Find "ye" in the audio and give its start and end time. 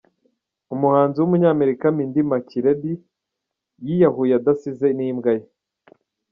5.37-5.45